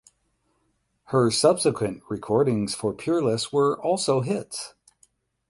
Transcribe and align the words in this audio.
Her 1.09 1.29
subsequent 1.29 2.01
recordings 2.09 2.73
for 2.73 2.91
Peerless 2.91 3.53
were 3.53 3.79
also 3.79 4.21
hits. 4.21 4.73